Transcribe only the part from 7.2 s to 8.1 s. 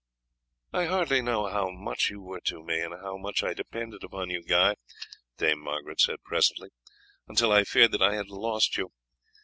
"until I feared that